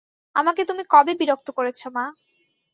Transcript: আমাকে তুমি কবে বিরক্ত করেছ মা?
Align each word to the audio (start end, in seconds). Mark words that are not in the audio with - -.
আমাকে 0.35 0.61
তুমি 0.65 0.83
কবে 0.93 1.13
বিরক্ত 1.19 1.47
করেছ 1.57 1.81
মা? 1.95 2.05